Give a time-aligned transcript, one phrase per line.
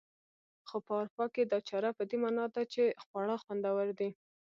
[0.67, 4.09] خو په اروپا کې دا چاره په دې مانا ده چې خواړه خوندور دي.